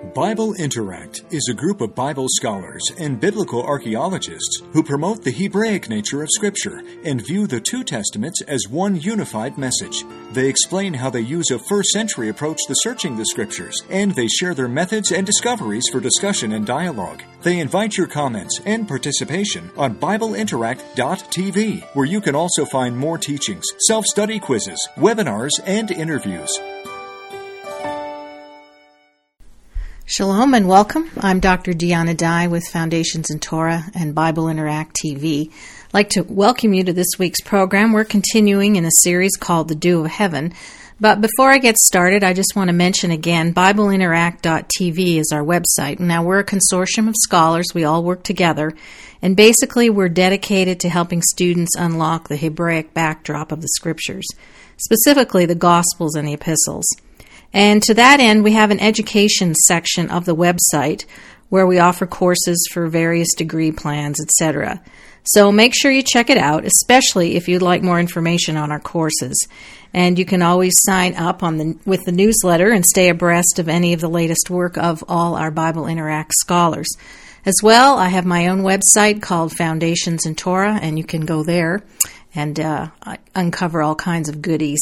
[0.00, 5.90] Bible Interact is a group of Bible scholars and biblical archaeologists who promote the Hebraic
[5.90, 10.02] nature of Scripture and view the two Testaments as one unified message.
[10.32, 14.26] They explain how they use a first century approach to searching the Scriptures, and they
[14.26, 17.22] share their methods and discoveries for discussion and dialogue.
[17.42, 23.66] They invite your comments and participation on BibleInteract.tv, where you can also find more teachings,
[23.80, 26.58] self study quizzes, webinars, and interviews.
[30.12, 31.08] Shalom and welcome.
[31.18, 31.72] I'm Dr.
[31.72, 35.52] Dinah Dye with Foundations in Torah and Bible Interact TV.
[35.52, 37.92] I'd like to welcome you to this week's program.
[37.92, 40.52] We're continuing in a series called The Dew of Heaven.
[40.98, 46.00] But before I get started, I just want to mention again BibleInteract.tv is our website.
[46.00, 47.66] Now, we're a consortium of scholars.
[47.72, 48.72] We all work together.
[49.22, 54.26] And basically, we're dedicated to helping students unlock the Hebraic backdrop of the scriptures,
[54.76, 56.88] specifically the Gospels and the Epistles.
[57.52, 61.04] And to that end, we have an education section of the website
[61.48, 64.80] where we offer courses for various degree plans, etc.
[65.24, 68.80] So make sure you check it out, especially if you'd like more information on our
[68.80, 69.46] courses.
[69.92, 73.68] And you can always sign up on the with the newsletter and stay abreast of
[73.68, 76.88] any of the latest work of all our Bible Interact scholars.
[77.44, 81.42] As well, I have my own website called Foundations in Torah, and you can go
[81.42, 81.82] there
[82.34, 82.88] and uh,
[83.34, 84.80] uncover all kinds of goodies.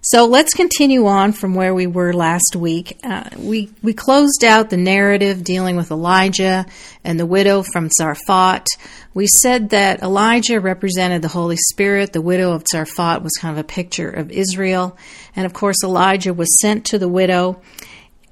[0.00, 2.98] So let's continue on from where we were last week.
[3.02, 6.66] Uh, we we closed out the narrative dealing with Elijah
[7.02, 8.66] and the widow from Zarephath.
[9.12, 12.12] We said that Elijah represented the Holy Spirit.
[12.12, 14.96] The widow of Zarephath was kind of a picture of Israel,
[15.34, 17.60] and of course Elijah was sent to the widow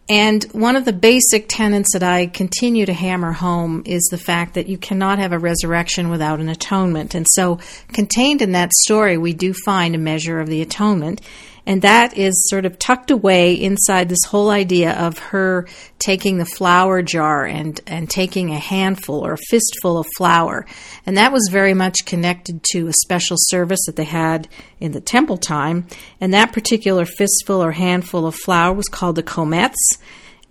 [0.09, 4.55] and one of the basic tenets that I continue to hammer home is the fact
[4.55, 7.15] that you cannot have a resurrection without an atonement.
[7.15, 7.61] And so,
[7.93, 11.21] contained in that story, we do find a measure of the atonement.
[11.65, 15.69] And that is sort of tucked away inside this whole idea of her
[15.99, 20.67] taking the flour jar and, and taking a handful or a fistful of flour.
[21.07, 24.49] And that was very much connected to a special service that they had
[24.81, 25.87] in the temple time.
[26.21, 29.77] And that particular fistful or handful of flour was called the kometz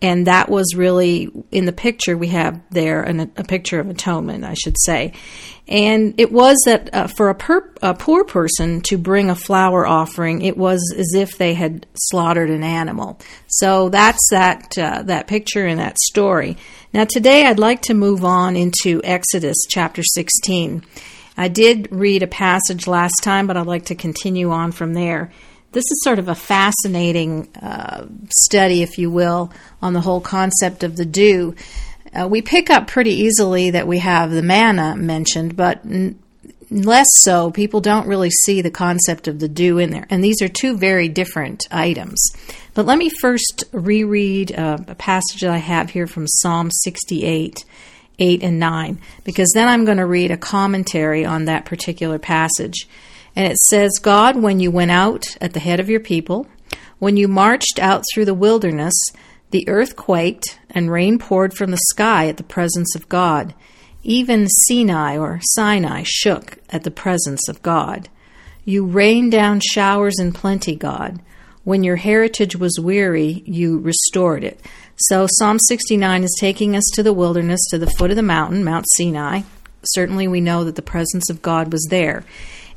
[0.02, 4.44] and that was really in the picture we have there an, a picture of atonement
[4.44, 5.14] i should say.
[5.68, 10.42] And it was that uh, for a, a, poor person to bring a flour offering
[10.42, 13.20] it was as if they had slaughtered an animal.
[13.48, 16.58] So that's that uh, that picture and that story.
[16.94, 20.84] Now today i'd like to move on into exodus chapter 16
[21.38, 25.32] i did read a passage last time but i'd like to continue on from there
[25.72, 29.52] this is sort of a fascinating uh, study, if you will,
[29.82, 31.56] on the whole concept of the dew.
[32.14, 36.20] Uh, we pick up pretty easily that we have the manna mentioned, but n-
[36.70, 37.52] less so.
[37.52, 40.06] People don't really see the concept of the dew in there.
[40.10, 42.32] And these are two very different items.
[42.74, 47.66] But let me first reread uh, a passage that I have here from Psalm 68.
[48.20, 52.88] 8 and 9, because then I'm going to read a commentary on that particular passage.
[53.36, 56.48] And it says, God, when you went out at the head of your people,
[57.00, 58.94] when you marched out through the wilderness,
[59.52, 63.54] the earth quaked and rain poured from the sky at the presence of God.
[64.04, 68.10] Even Sinai or Sinai shook at the presence of God.
[68.64, 71.22] You rained down showers in plenty, God.
[71.64, 74.60] When your heritage was weary, you restored it.
[74.96, 78.64] So Psalm 69 is taking us to the wilderness, to the foot of the mountain,
[78.64, 79.42] Mount Sinai.
[79.84, 82.24] Certainly, we know that the presence of God was there.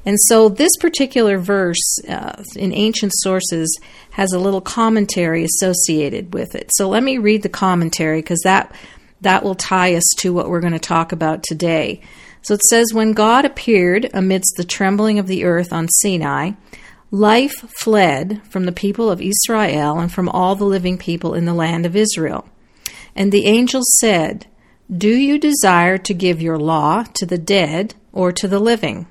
[0.07, 3.79] And so this particular verse uh, in ancient sources
[4.11, 6.71] has a little commentary associated with it.
[6.75, 8.75] So let me read the commentary because that
[9.21, 12.03] that will tie us to what we're going to talk about today.
[12.43, 16.53] So it says when God appeared amidst the trembling of the earth on Sinai,
[17.11, 21.55] life fled from the people of Israel and from all the living people in the
[21.55, 22.47] land of Israel.
[23.17, 24.47] And the angel said,
[24.95, 29.07] "Do you desire to give your law to the dead or to the living?"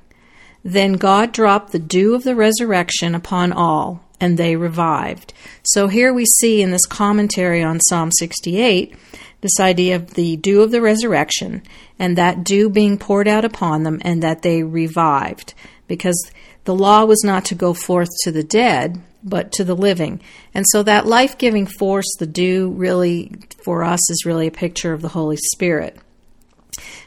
[0.63, 5.33] Then God dropped the dew of the resurrection upon all, and they revived.
[5.63, 8.95] So here we see in this commentary on Psalm 68
[9.41, 11.61] this idea of the dew of the resurrection,
[11.99, 15.53] and that dew being poured out upon them, and that they revived.
[15.85, 16.31] Because
[16.63, 20.21] the law was not to go forth to the dead, but to the living.
[20.53, 23.33] And so that life giving force, the dew, really,
[23.65, 25.97] for us, is really a picture of the Holy Spirit.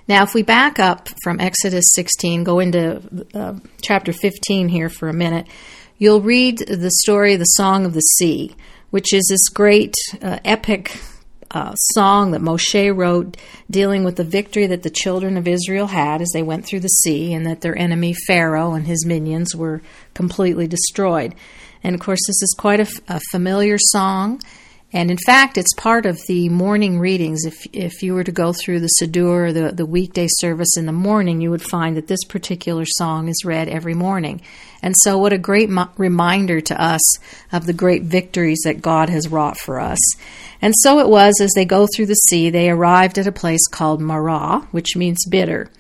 [0.09, 5.09] Now, if we back up from Exodus 16, go into uh, chapter 15 here for
[5.09, 5.47] a minute,
[5.99, 8.55] you'll read the story the Song of the Sea,
[8.91, 10.97] which is this great uh, epic
[11.51, 13.37] uh, song that Moshe wrote
[13.71, 16.89] dealing with the victory that the children of Israel had as they went through the
[16.89, 19.81] sea and that their enemy Pharaoh and his minions were
[20.15, 21.35] completely destroyed.
[21.83, 24.41] And of course, this is quite a familiar song
[24.97, 27.45] And in fact, it's part of the morning readings.
[27.45, 30.93] If, if you were to go through the Siddur, the, the weekday service in the
[30.93, 34.41] morning, you would find that this particular song is read every morning.
[34.81, 37.03] And so, what a great mo- reminder to us
[37.53, 39.99] of the great victories that God has wrought for us.
[40.63, 43.69] And so it was as they go through the sea, they arrived at a place
[43.71, 45.71] called Marah, which means bitter.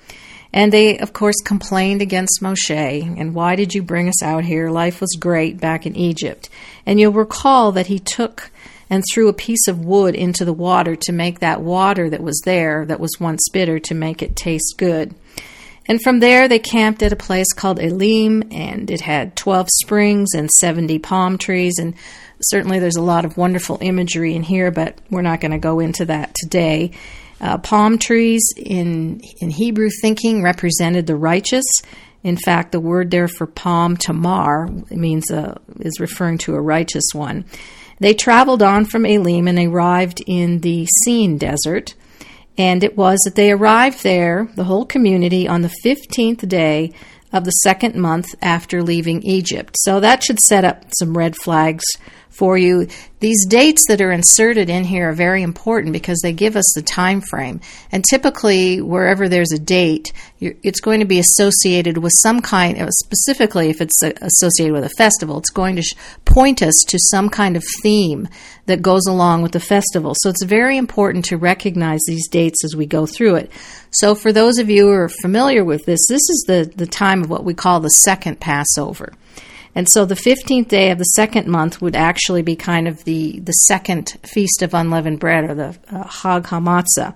[0.53, 2.71] And they, of course, complained against Moshe.
[3.19, 4.69] And why did you bring us out here?
[4.69, 6.51] Life was great back in Egypt.
[6.85, 8.51] And you'll recall that he took
[8.89, 12.41] and threw a piece of wood into the water to make that water that was
[12.45, 15.15] there, that was once bitter, to make it taste good.
[15.89, 20.31] And from there, they camped at a place called Elim, and it had 12 springs
[20.35, 21.79] and 70 palm trees.
[21.79, 21.95] And
[22.41, 25.79] certainly, there's a lot of wonderful imagery in here, but we're not going to go
[25.79, 26.93] into that today.
[27.41, 31.67] Uh, palm trees in, in Hebrew thinking represented the righteous.
[32.25, 37.05] In fact, the word there for palm, tamar, means a, is referring to a righteous
[37.13, 37.45] one.
[37.99, 41.95] They traveled on from Elim and arrived in the Sin desert.
[42.59, 46.93] And it was that they arrived there, the whole community, on the 15th day
[47.33, 49.77] of the second month after leaving Egypt.
[49.81, 51.85] So that should set up some red flags
[52.39, 52.89] for you.
[53.21, 56.83] These dates that are inserted in here are very important because they give us the
[56.83, 57.61] time frame.
[57.91, 62.91] And typically, wherever there's a date, it's going to be associated with some kind, uh,
[62.91, 65.97] specifically if it's associated with a festival, it's going to
[66.27, 68.29] point us to some kind of theme
[68.67, 70.15] that goes along with the festival.
[70.17, 73.51] So it's very important to recognize these dates as we go through it.
[73.91, 77.23] So for those of you who are familiar with this, this is the, the time
[77.23, 79.13] of what we call the second Passover.
[79.77, 83.41] And so the 15th day of the second month would actually be kind of the,
[83.41, 87.15] the second Feast of Unleavened Bread or the uh, Hag HaMatzah.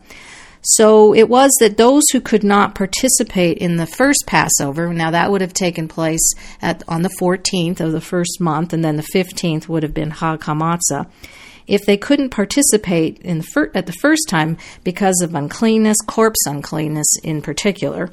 [0.61, 5.31] So it was that those who could not participate in the first Passover, now that
[5.31, 9.09] would have taken place at, on the 14th of the first month, and then the
[9.15, 11.11] 15th would have been Hag HaMatzah.
[11.67, 16.45] If they couldn't participate in the fir- at the first time because of uncleanness, corpse
[16.45, 18.11] uncleanness in particular,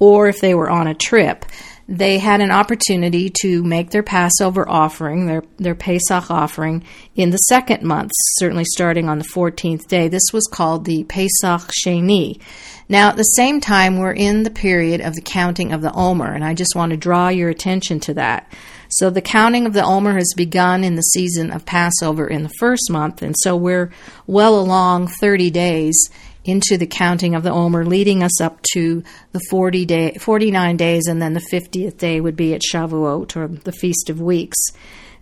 [0.00, 1.44] or if they were on a trip,
[1.90, 6.84] they had an opportunity to make their Passover offering, their, their Pesach offering,
[7.16, 10.06] in the second month, certainly starting on the 14th day.
[10.06, 12.40] This was called the Pesach Sheni.
[12.88, 16.32] Now, at the same time, we're in the period of the counting of the Omer,
[16.32, 18.52] and I just want to draw your attention to that.
[18.88, 22.52] So, the counting of the Omer has begun in the season of Passover in the
[22.60, 23.92] first month, and so we're
[24.26, 26.08] well along 30 days
[26.44, 29.02] into the counting of the Omer, leading us up to
[29.32, 33.48] the 40 day, 49 days, and then the 50th day would be at Shavuot, or
[33.48, 34.58] the Feast of Weeks.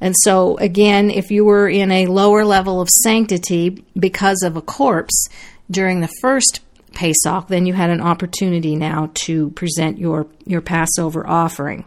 [0.00, 4.62] And so, again, if you were in a lower level of sanctity because of a
[4.62, 5.28] corpse
[5.70, 6.60] during the first
[6.94, 11.84] Pesach, then you had an opportunity now to present your, your Passover offering.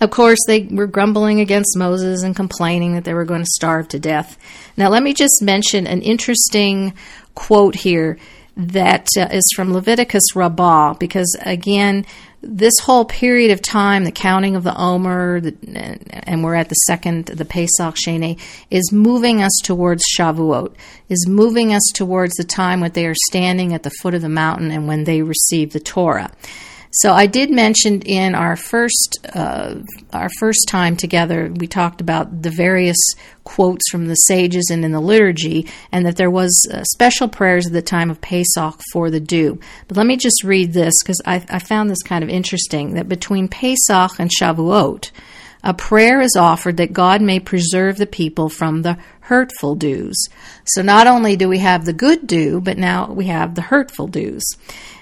[0.00, 3.88] Of course, they were grumbling against Moses and complaining that they were going to starve
[3.88, 4.38] to death.
[4.76, 6.94] Now, let me just mention an interesting
[7.34, 8.18] quote here
[8.56, 12.04] that uh, is from Leviticus Rabbah, because again,
[12.40, 15.54] this whole period of time, the counting of the Omer, the,
[16.12, 20.74] and we're at the second, the Pesach Sheni, is moving us towards Shavuot,
[21.08, 24.28] is moving us towards the time when they are standing at the foot of the
[24.28, 26.30] mountain and when they receive the Torah.
[26.90, 29.76] So I did mention in our first uh,
[30.12, 32.96] our first time together, we talked about the various
[33.44, 37.66] quotes from the sages and in the liturgy, and that there was uh, special prayers
[37.66, 39.60] at the time of Pesach for the dew.
[39.86, 42.94] But let me just read this because I, I found this kind of interesting.
[42.94, 45.10] That between Pesach and Shavuot,
[45.62, 50.16] a prayer is offered that God may preserve the people from the hurtful dews.
[50.64, 54.06] So not only do we have the good dew, but now we have the hurtful
[54.06, 54.44] dews.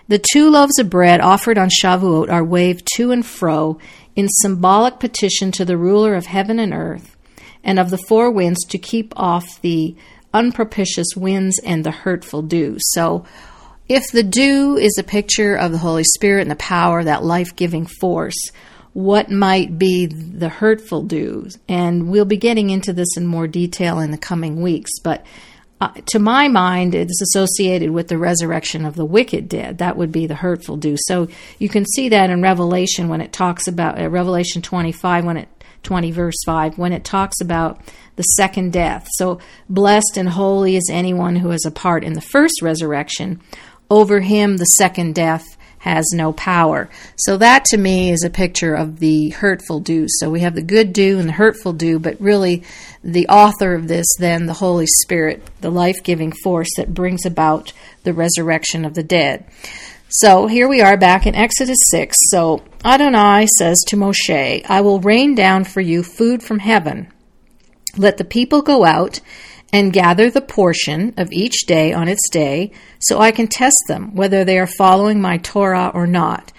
[0.08, 3.78] The two loaves of bread offered on Shavuot are waved to and fro
[4.14, 7.16] in symbolic petition to the ruler of heaven and earth
[7.64, 9.96] and of the four winds to keep off the
[10.32, 12.76] unpropitious winds and the hurtful dew.
[12.78, 13.25] So,
[13.88, 17.54] if the dew is a picture of the Holy Spirit and the power, that life
[17.54, 18.50] giving force,
[18.92, 21.58] what might be the hurtful dews?
[21.68, 25.25] And we'll be getting into this in more detail in the coming weeks, but
[25.80, 29.78] uh, to my mind, it's associated with the resurrection of the wicked dead.
[29.78, 30.97] That would be the hurtful dew.
[30.99, 31.28] So
[31.59, 35.49] you can see that in Revelation when it talks about uh, Revelation 25, when it
[35.83, 37.80] 20 verse 5, when it talks about
[38.16, 39.06] the second death.
[39.12, 43.40] So blessed and holy is anyone who has a part in the first resurrection.
[43.88, 45.55] Over him, the second death
[45.87, 46.90] has no power.
[47.14, 50.07] So that to me is a picture of the hurtful dew.
[50.09, 52.64] So we have the good dew and the hurtful dew, but really
[53.05, 57.73] the author of this, then the Holy Spirit, the life giving force that brings about
[58.02, 59.47] the resurrection of the dead.
[60.09, 62.16] So here we are back in Exodus 6.
[62.31, 67.12] So Adonai says to Moshe, I will rain down for you food from heaven.
[67.97, 69.21] Let the people go out
[69.73, 74.14] and gather the portion of each day on its day, so I can test them
[74.14, 76.52] whether they are following my Torah or not.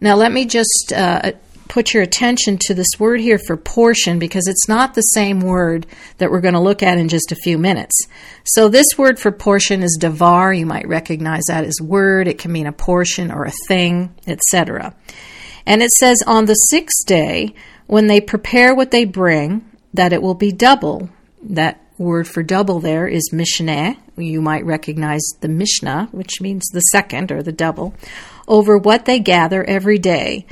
[0.00, 1.32] Now, let me just uh,
[1.68, 5.86] put your attention to this word here for portion because it's not the same word
[6.18, 8.06] that we're going to look at in just a few minutes.
[8.44, 10.56] So, this word for portion is davar.
[10.56, 12.28] You might recognize that as word.
[12.28, 14.94] It can mean a portion or a thing, etc.
[15.66, 17.54] And it says, On the sixth day,
[17.86, 21.08] when they prepare what they bring, that it will be double.
[21.42, 23.96] That word for double there is mishneh.
[24.16, 27.94] You might recognize the Mishnah, which means the second or the double,
[28.46, 30.46] over what they gather every day.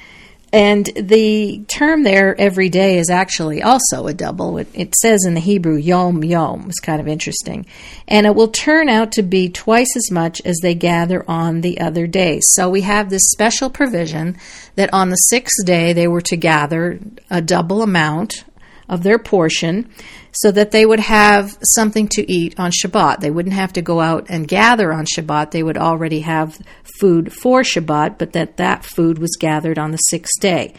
[0.55, 4.59] And the term there, every day, is actually also a double.
[4.59, 6.67] It, it, says in the Hebrew, yom yom.
[6.69, 7.65] It's kind of interesting.
[8.07, 11.81] And it will turn out to be twice as much as they gather on the
[11.81, 12.43] other days.
[12.51, 14.37] So we have this special provision
[14.75, 18.45] that on the sixth day they were to gather a double amount
[18.93, 19.91] of their portion
[20.33, 23.21] so that they would have something to eat on Shabbat.
[23.21, 25.51] They wouldn't have to go out and gather on Shabbat.
[25.51, 26.61] They would already have
[27.01, 30.75] food for Shabbat, but that that food was gathered on the sixth day.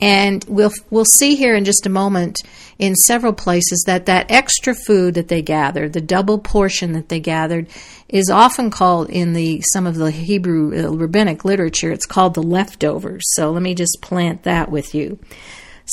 [0.00, 2.38] And we'll we'll see here in just a moment
[2.78, 7.20] in several places that that extra food that they gathered, the double portion that they
[7.20, 7.66] gathered,
[8.08, 11.92] is often called in the some of the Hebrew uh, rabbinic literature.
[11.92, 13.22] It's called the leftovers.
[13.34, 15.18] So let me just plant that with you.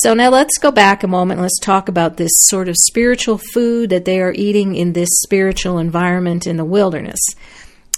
[0.01, 1.41] So now let's go back a moment.
[1.41, 5.79] Let's talk about this sort of spiritual food that they are eating in this spiritual
[5.79, 7.19] environment in the wilderness.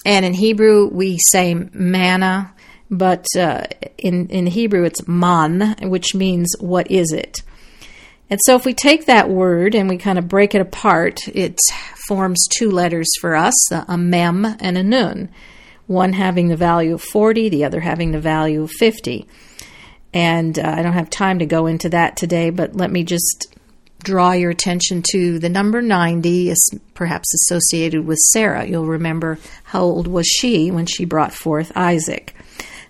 [0.06, 2.54] And in Hebrew, we say manna,
[2.90, 3.66] but uh,
[3.98, 7.40] in, in Hebrew, it's man, which means what is it?
[8.30, 11.60] And so if we take that word and we kind of break it apart, it
[12.08, 15.28] forms two letters for us a mem and a nun,
[15.86, 19.28] one having the value of 40, the other having the value of 50.
[20.14, 23.56] And uh, I don't have time to go into that today, but let me just
[24.04, 28.66] draw your attention to the number 90 is perhaps associated with Sarah.
[28.66, 32.36] You'll remember how old was she when she brought forth Isaac.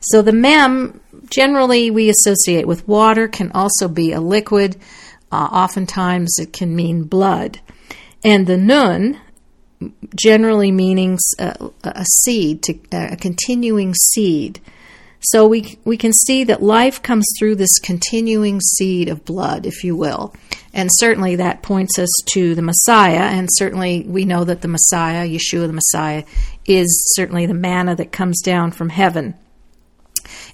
[0.02, 4.78] So the mem generally we associate with water can also be a liquid.
[5.32, 7.60] Uh, oftentimes it can mean blood.
[8.24, 9.20] And the nun
[10.16, 14.60] generally means a, a seed, to, a continuing seed.
[15.22, 19.84] So we, we can see that life comes through this continuing seed of blood, if
[19.84, 20.34] you will.
[20.74, 23.24] And certainly that points us to the Messiah.
[23.24, 26.24] And certainly we know that the Messiah, Yeshua the Messiah,
[26.66, 29.36] is certainly the manna that comes down from heaven.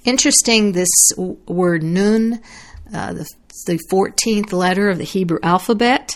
[0.04, 2.42] Interesting, this word nun,
[2.94, 3.30] uh, the,
[3.68, 6.15] the 14th letter of the Hebrew alphabet.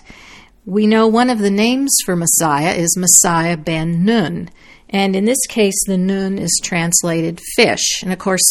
[0.69, 4.51] We know one of the names for Messiah is Messiah ben Nun.
[4.88, 8.03] And in this case, the nun is translated fish.
[8.03, 8.47] And of course,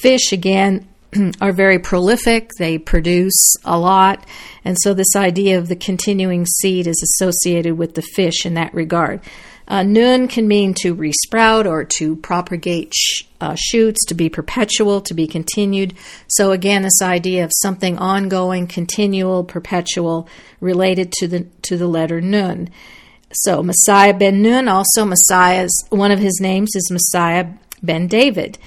[0.00, 0.86] fish, again,
[1.40, 4.24] are very prolific, they produce a lot.
[4.64, 8.72] And so, this idea of the continuing seed is associated with the fish in that
[8.72, 9.20] regard.
[9.68, 15.00] Uh, nun can mean to resprout or to propagate sh- uh, shoots, to be perpetual,
[15.00, 15.94] to be continued.
[16.28, 20.28] So, again, this idea of something ongoing, continual, perpetual,
[20.60, 22.70] related to the, to the letter nun.
[23.32, 27.48] So Messiah ben Nun, also Messiah's one of his names is Messiah
[27.82, 28.58] ben David.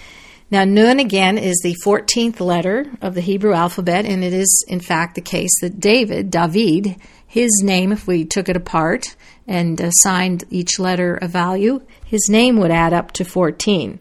[0.52, 4.80] Now Nun again is the 14th letter of the Hebrew alphabet, and it is in
[4.80, 6.98] fact the case that David, David,
[7.30, 9.16] his name, if we took it apart
[9.48, 14.00] and assigned each letter a value, his name would add up to 14.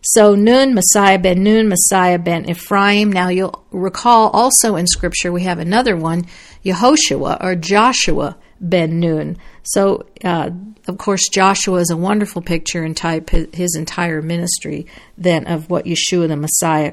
[0.00, 3.12] So Nun, Messiah ben Nun, Messiah ben Ephraim.
[3.12, 6.24] Now you'll recall also in Scripture we have another one,
[6.64, 9.36] Yehoshua or Joshua ben Nun.
[9.62, 10.50] So, uh,
[10.88, 14.86] of course, Joshua is a wonderful picture and type his entire ministry
[15.18, 16.92] then of what Yeshua the Messiah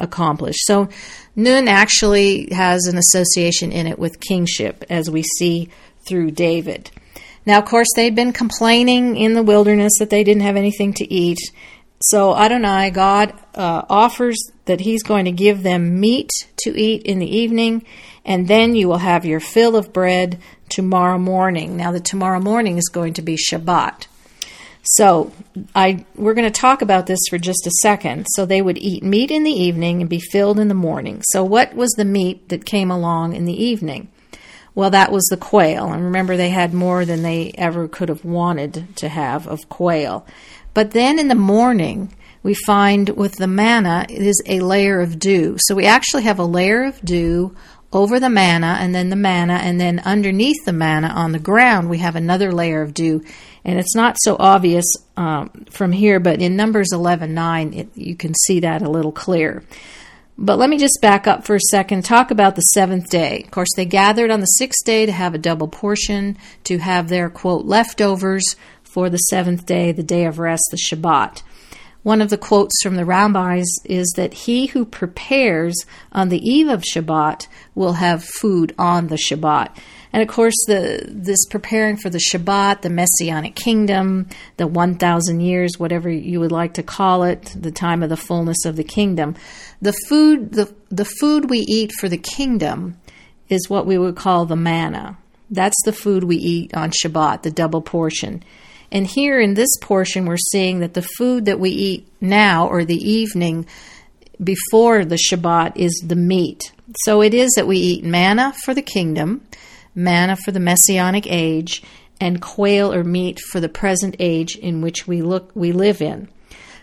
[0.00, 0.60] accomplished.
[0.66, 0.88] So,
[1.36, 5.68] Nun actually has an association in it with kingship, as we see
[6.06, 6.90] through David.
[7.46, 11.12] Now, of course, they'd been complaining in the wilderness that they didn't have anything to
[11.12, 11.38] eat.
[12.00, 16.30] So Adonai, God, uh, offers that He's going to give them meat
[16.64, 17.84] to eat in the evening,
[18.24, 21.76] and then you will have your fill of bread tomorrow morning.
[21.76, 24.06] Now, the tomorrow morning is going to be Shabbat.
[24.82, 25.32] So,
[25.74, 28.26] I we're going to talk about this for just a second.
[28.34, 31.22] So they would eat meat in the evening and be filled in the morning.
[31.24, 34.08] So what was the meat that came along in the evening?
[34.74, 35.92] Well, that was the quail.
[35.92, 40.26] And remember they had more than they ever could have wanted to have of quail.
[40.74, 45.56] But then in the morning, we find with the manna is a layer of dew.
[45.60, 47.56] So we actually have a layer of dew
[47.92, 51.88] over the manna and then the manna and then underneath the manna on the ground
[51.88, 53.22] we have another layer of dew
[53.64, 54.84] and it's not so obvious
[55.16, 59.12] um, from here but in numbers 11 9 it, you can see that a little
[59.12, 59.62] clear
[60.36, 63.42] But let me just back up for a second talk about the seventh day.
[63.44, 67.08] Of course, they gathered on the sixth day to have a double portion, to have
[67.08, 68.56] their, quote, leftovers
[68.94, 71.42] for the seventh day, the day of rest, the Shabbat.
[72.04, 75.74] One of the quotes from the rabbis is that he who prepares
[76.12, 79.76] on the eve of Shabbat will have food on the Shabbat.
[80.12, 85.76] And of course, the this preparing for the Shabbat, the Messianic kingdom, the 1,000 years,
[85.76, 89.34] whatever you would like to call it, the time of the fullness of the kingdom.
[89.82, 93.00] The food, the, the food we eat for the kingdom
[93.48, 95.18] is what we would call the manna.
[95.50, 98.44] That's the food we eat on Shabbat, the double portion.
[98.94, 102.84] And here in this portion, we're seeing that the food that we eat now or
[102.84, 103.66] the evening
[104.42, 106.72] before the Shabbat is the meat.
[107.04, 109.44] So it is that we eat manna for the kingdom,
[109.96, 111.82] manna for the messianic age,
[112.20, 116.28] and quail or meat for the present age in which we look we live in.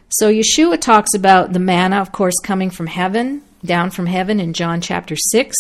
[0.10, 4.52] So Yeshua talks about the manna, of course, coming from heaven, down from heaven in
[4.52, 5.56] John chapter 6,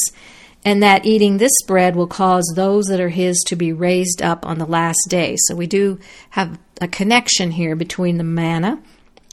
[0.63, 4.45] and that eating this bread will cause those that are his to be raised up
[4.45, 5.35] on the last day.
[5.39, 5.99] So we do
[6.31, 8.81] have a connection here between the manna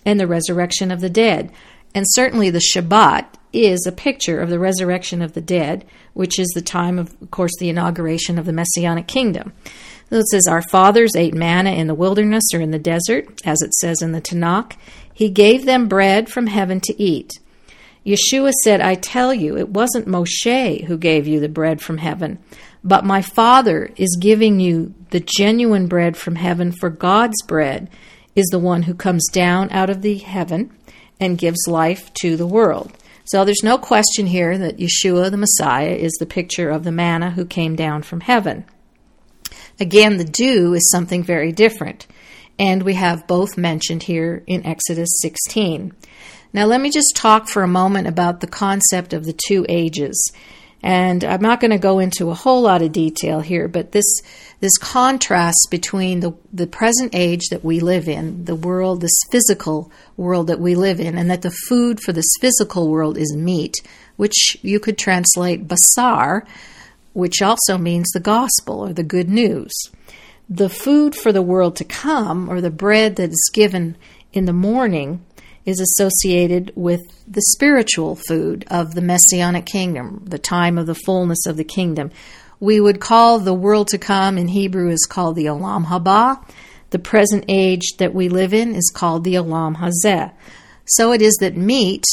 [0.04, 1.52] and the resurrection of the dead.
[1.94, 6.48] And certainly the Shabbat is a picture of the resurrection of the dead, which is
[6.54, 9.52] the time of, of course, the inauguration of the Messianic kingdom.
[10.10, 13.60] So it says, Our fathers ate manna in the wilderness or in the desert, as
[13.62, 14.76] it says in the Tanakh.
[15.12, 17.38] He gave them bread from heaven to eat.
[18.08, 22.38] Yeshua said, I tell you, it wasn't Moshe who gave you the bread from heaven,
[22.82, 27.90] but my Father is giving you the genuine bread from heaven, for God's bread
[28.34, 30.74] is the one who comes down out of the heaven
[31.20, 32.94] and gives life to the world.
[33.26, 37.32] So there's no question here that Yeshua, the Messiah, is the picture of the manna
[37.32, 38.64] who came down from heaven.
[39.78, 42.06] Again, the dew is something very different,
[42.58, 45.92] and we have both mentioned here in Exodus 16.
[46.52, 50.32] Now, let me just talk for a moment about the concept of the two ages.
[50.82, 54.22] And I'm not going to go into a whole lot of detail here, but this
[54.60, 59.90] this contrast between the the present age that we live in, the world, this physical
[60.16, 63.74] world that we live in, and that the food for this physical world is meat,
[64.16, 66.46] which you could translate basar,
[67.12, 69.72] which also means the gospel or the good news.
[70.48, 73.96] The food for the world to come, or the bread that is given
[74.32, 75.24] in the morning,
[75.68, 81.44] is associated with the spiritual food of the messianic kingdom, the time of the fullness
[81.44, 82.10] of the kingdom.
[82.58, 86.42] We would call the world to come in Hebrew is called the Olam Haba.
[86.88, 90.32] The present age that we live in is called the Olam Hazeh.
[90.86, 92.04] So it is that meat,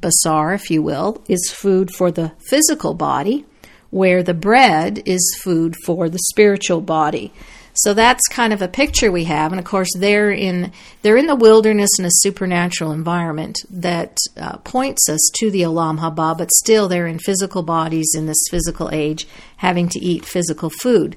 [0.00, 3.44] basar, if you will, is food for the physical body,
[3.90, 7.30] where the bread is food for the spiritual body.
[7.74, 11.26] So that's kind of a picture we have, and of course they're in they're in
[11.26, 16.52] the wilderness in a supernatural environment that uh, points us to the Olam Haba, but
[16.52, 21.16] still they're in physical bodies in this physical age, having to eat physical food.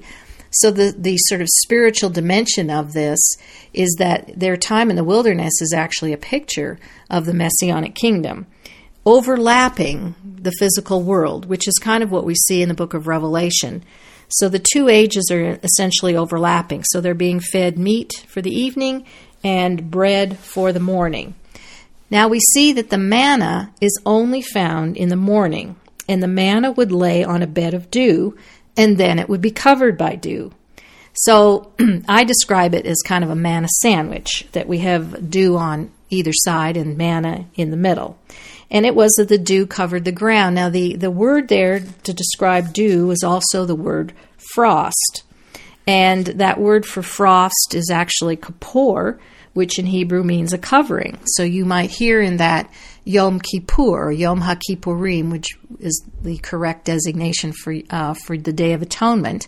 [0.50, 3.20] So the the sort of spiritual dimension of this
[3.74, 6.78] is that their time in the wilderness is actually a picture
[7.10, 8.46] of the messianic kingdom
[9.04, 13.06] overlapping the physical world, which is kind of what we see in the book of
[13.06, 13.84] Revelation.
[14.28, 16.84] So the two ages are essentially overlapping.
[16.84, 19.06] So they're being fed meat for the evening
[19.44, 21.34] and bread for the morning.
[22.10, 25.76] Now we see that the manna is only found in the morning,
[26.08, 28.36] and the manna would lay on a bed of dew,
[28.76, 30.52] and then it would be covered by dew.
[31.14, 31.72] So
[32.08, 36.32] I describe it as kind of a manna sandwich that we have dew on either
[36.32, 38.18] side and manna in the middle
[38.70, 40.54] and it was that the dew covered the ground.
[40.54, 44.12] Now, the, the word there to describe dew is also the word
[44.54, 45.22] frost.
[45.86, 49.18] And that word for frost is actually kapor,
[49.54, 51.18] which in Hebrew means a covering.
[51.26, 52.70] So you might hear in that
[53.04, 55.46] Yom Kippur or Yom HaKippurim, which
[55.78, 59.46] is the correct designation for, uh, for the Day of Atonement.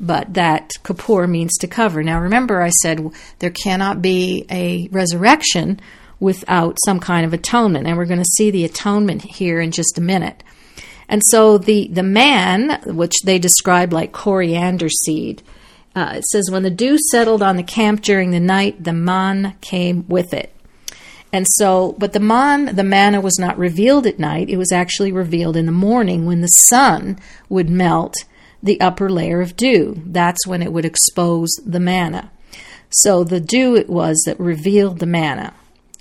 [0.00, 2.02] But that Kippur means to cover.
[2.02, 5.80] Now remember, I said there cannot be a resurrection
[6.20, 7.86] without some kind of atonement.
[7.86, 10.42] And we're going to see the atonement here in just a minute.
[11.08, 15.42] And so the, the man, which they describe like coriander seed,
[15.94, 19.56] uh, it says, When the dew settled on the camp during the night, the man
[19.60, 20.54] came with it.
[21.32, 24.48] And so, but the man, the manna was not revealed at night.
[24.48, 28.14] It was actually revealed in the morning when the sun would melt
[28.62, 30.02] the upper layer of dew.
[30.06, 32.30] That's when it would expose the manna.
[32.90, 35.52] So the dew it was that revealed the manna.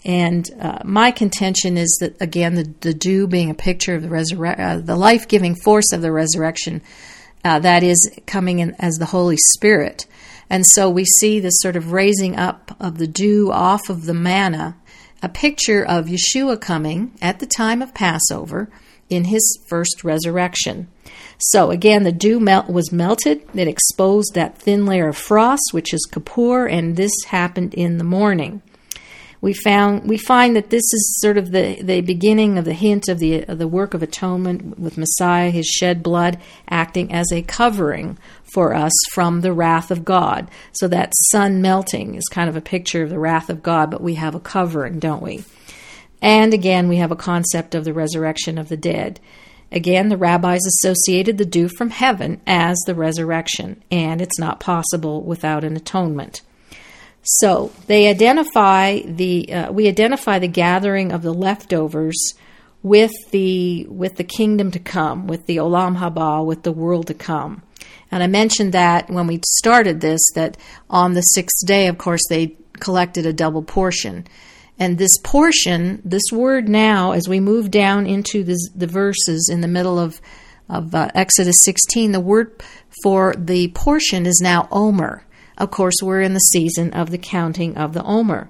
[0.05, 4.07] And uh, my contention is that again, the, the dew being a picture of the
[4.07, 6.81] resurre- uh, the life giving force of the resurrection,
[7.43, 10.05] uh, that is coming in as the Holy Spirit.
[10.49, 14.13] And so we see this sort of raising up of the dew off of the
[14.13, 14.77] manna
[15.21, 18.69] a picture of Yeshua coming at the time of Passover
[19.09, 20.87] in his first resurrection.
[21.39, 23.41] So again, the dew melt was melted.
[23.53, 28.03] It exposed that thin layer of frost, which is Kippur, and this happened in the
[28.03, 28.61] morning.
[29.39, 33.07] We found we find that this is sort of the, the beginning of the hint
[33.07, 37.43] of the of the work of atonement with Messiah, his shed blood acting as a
[37.43, 38.17] covering
[38.53, 40.49] for us from the wrath of God.
[40.71, 44.01] So that sun melting is kind of a picture of the wrath of God, but
[44.01, 45.43] we have a covering, don't we?
[46.21, 49.19] And again, we have a concept of the resurrection of the dead.
[49.71, 55.21] Again, the rabbis associated the dew from heaven as the resurrection, and it's not possible
[55.21, 56.41] without an atonement.
[57.29, 62.33] So they identify the uh, we identify the gathering of the leftovers
[62.83, 67.13] with the with the kingdom to come, with the olam haba, with the world to
[67.13, 67.63] come.
[68.09, 70.55] And I mentioned that when we started this, that
[70.89, 74.25] on the sixth day, of course, they collected a double portion.
[74.79, 79.67] And this portion, this word now, as we move down into the verses in the
[79.67, 80.21] middle of,
[80.69, 82.63] of uh, Exodus 16, the word
[83.03, 85.25] for the portion is now Omer.
[85.57, 88.49] Of course, we're in the season of the counting of the Omer.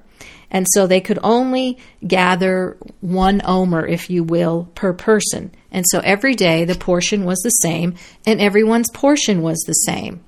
[0.50, 5.52] And so they could only gather one Omer, if you will, per person.
[5.72, 10.24] And so every day the portion was the same, and everyone's portion was the same.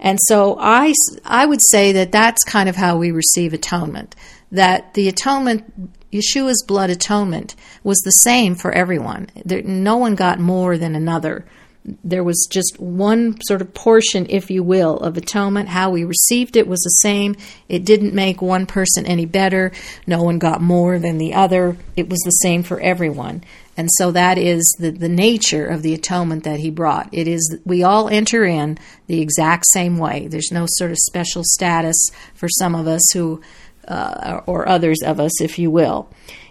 [0.00, 0.92] And so I,
[1.24, 4.16] I would say that that's kind of how we receive atonement
[4.54, 9.28] that the atonement, Yeshua's blood atonement, was the same for everyone.
[9.44, 11.44] There, no one got more than another.
[11.84, 15.68] There was just one sort of portion, if you will, of atonement.
[15.68, 17.36] How we received it was the same.
[17.68, 19.70] It didn't make one person any better.
[20.06, 21.76] No one got more than the other.
[21.94, 23.44] It was the same for everyone.
[23.76, 27.08] And so that is the, the nature of the atonement that he brought.
[27.12, 30.28] It is we all enter in the exact same way.
[30.28, 31.96] There's no sort of special status
[32.34, 33.42] for some of us who
[33.88, 36.08] uh, or others of us, if you will.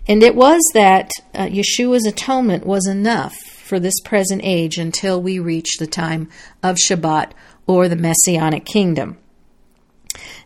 [0.08, 3.36] And it was that uh, Yeshua's atonement was enough
[3.74, 6.30] for this present age until we reach the time
[6.62, 7.32] of Shabbat
[7.66, 9.18] or the Messianic kingdom.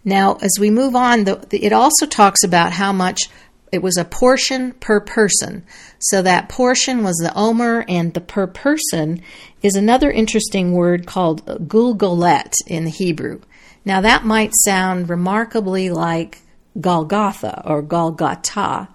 [0.06, 3.24] Now, as we move on, the, the, it also talks about how much
[3.70, 5.66] it was a portion per person.
[6.00, 9.22] So that portion was the omer, and the per person
[9.62, 13.42] is another interesting word called gulgolet in the Hebrew.
[13.84, 16.38] Now, that might sound remarkably like
[16.80, 18.88] Golgotha or Golgotha.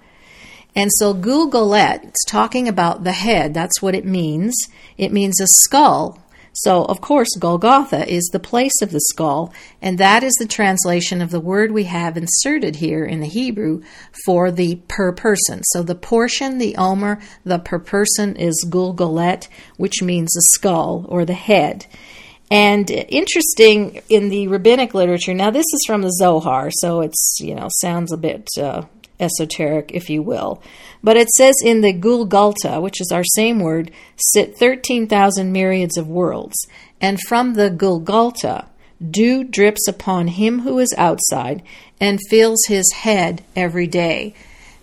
[0.74, 3.52] And so Gulgolet, it's talking about the head.
[3.52, 4.54] That's what it means.
[4.96, 6.18] It means a skull.
[6.54, 11.22] So, of course, Golgotha is the place of the skull, and that is the translation
[11.22, 13.82] of the word we have inserted here in the Hebrew
[14.26, 15.62] for the per person.
[15.64, 21.24] So, the portion, the omer, the per person is Gulgolet, which means the skull or
[21.24, 21.86] the head.
[22.50, 27.54] And interesting in the rabbinic literature, now this is from the Zohar, so it's, you
[27.54, 28.82] know, sounds a bit uh,
[29.22, 30.62] esoteric, if you will.
[31.02, 36.08] But it says in the Gulgalta, which is our same word, sit 13,000 myriads of
[36.08, 36.56] worlds.
[37.00, 38.66] And from the Gulgalta,
[39.10, 41.62] dew drips upon him who is outside
[42.00, 44.34] and fills his head every day.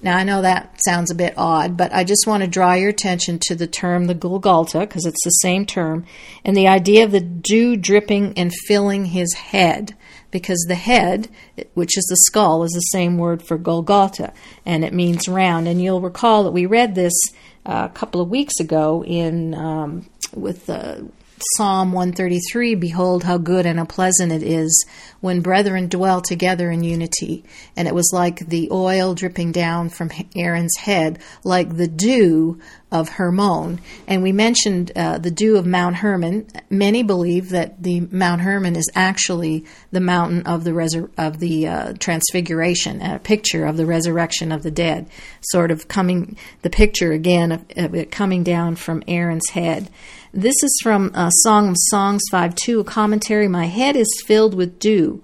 [0.01, 2.89] Now, I know that sounds a bit odd, but I just want to draw your
[2.89, 6.05] attention to the term the Gulgalta, because it's the same term,
[6.45, 9.97] and the idea of the dew dripping and filling his head,
[10.31, 11.29] because the head,
[11.73, 14.33] which is the skull, is the same word for Golgotha,
[14.65, 15.67] and it means round.
[15.67, 17.13] And you'll recall that we read this
[17.65, 21.09] uh, a couple of weeks ago in um, with the
[21.55, 24.85] Psalm 133 Behold, how good and how pleasant it is
[25.21, 27.43] when brethren dwell together in unity.
[27.75, 32.59] And it was like the oil dripping down from Aaron's head, like the dew
[32.91, 33.79] of Hermon.
[34.07, 36.47] And we mentioned uh, the dew of Mount Hermon.
[36.69, 41.67] Many believe that the Mount Hermon is actually the mountain of the resur- of the
[41.67, 45.07] uh, Transfiguration, a picture of the resurrection of the dead,
[45.41, 49.89] sort of coming the picture again of, of it coming down from Aaron's head.
[50.33, 53.47] This is from uh, Song of Songs 5 2, a commentary.
[53.47, 55.21] My head is filled with dew,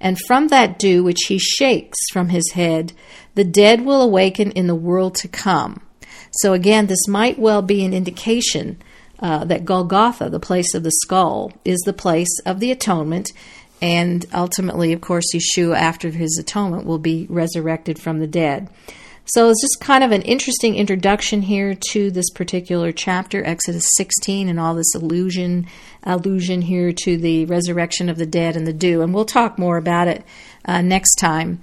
[0.00, 2.92] and from that dew which he shakes from his head,
[3.34, 5.80] the dead will awaken in the world to come.
[6.30, 8.80] So, again, this might well be an indication
[9.20, 13.32] uh, that Golgotha, the place of the skull, is the place of the atonement.
[13.80, 18.68] And ultimately, of course, Yeshua, after his atonement, will be resurrected from the dead.
[19.32, 24.48] So it's just kind of an interesting introduction here to this particular chapter, Exodus 16,
[24.48, 25.66] and all this allusion
[26.04, 29.02] allusion here to the resurrection of the dead and the dew.
[29.02, 30.24] And we'll talk more about it
[30.64, 31.62] uh, next time.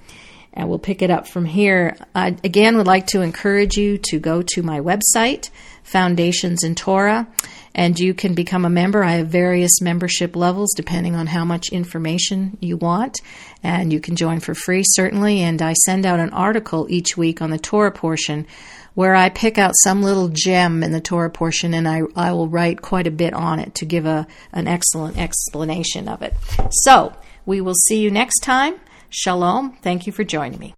[0.56, 1.96] And we'll pick it up from here.
[2.14, 5.50] I again would like to encourage you to go to my website,
[5.84, 7.28] Foundations in Torah,
[7.74, 9.04] and you can become a member.
[9.04, 13.20] I have various membership levels depending on how much information you want,
[13.62, 15.42] and you can join for free, certainly.
[15.42, 18.46] And I send out an article each week on the Torah portion
[18.94, 22.48] where I pick out some little gem in the Torah portion and I, I will
[22.48, 26.32] write quite a bit on it to give a, an excellent explanation of it.
[26.70, 27.12] So,
[27.44, 28.80] we will see you next time.
[29.10, 29.76] Shalom.
[29.82, 30.74] Thank you for joining me.